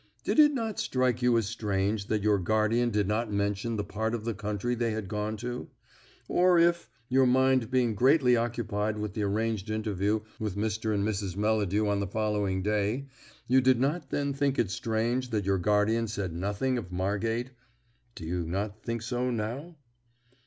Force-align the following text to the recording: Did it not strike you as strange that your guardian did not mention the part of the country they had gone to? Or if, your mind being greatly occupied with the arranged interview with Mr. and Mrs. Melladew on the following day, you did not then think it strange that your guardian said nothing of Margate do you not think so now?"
Did 0.23 0.39
it 0.39 0.51
not 0.51 0.79
strike 0.79 1.21
you 1.21 1.37
as 1.37 1.45
strange 1.45 2.07
that 2.07 2.23
your 2.23 2.39
guardian 2.39 2.89
did 2.89 3.07
not 3.07 3.31
mention 3.31 3.75
the 3.75 3.83
part 3.83 4.15
of 4.15 4.25
the 4.25 4.33
country 4.33 4.73
they 4.73 4.93
had 4.93 5.07
gone 5.07 5.37
to? 5.37 5.69
Or 6.27 6.57
if, 6.57 6.89
your 7.07 7.27
mind 7.27 7.69
being 7.69 7.93
greatly 7.93 8.35
occupied 8.35 8.97
with 8.97 9.13
the 9.13 9.21
arranged 9.21 9.69
interview 9.69 10.21
with 10.39 10.55
Mr. 10.55 10.91
and 10.91 11.07
Mrs. 11.07 11.37
Melladew 11.37 11.87
on 11.87 11.99
the 11.99 12.07
following 12.07 12.63
day, 12.63 13.09
you 13.45 13.61
did 13.61 13.79
not 13.79 14.09
then 14.09 14.33
think 14.33 14.57
it 14.57 14.71
strange 14.71 15.29
that 15.29 15.45
your 15.45 15.59
guardian 15.59 16.07
said 16.07 16.33
nothing 16.33 16.79
of 16.79 16.91
Margate 16.91 17.51
do 18.15 18.25
you 18.25 18.43
not 18.47 18.81
think 18.81 19.03
so 19.03 19.29
now?" 19.29 19.75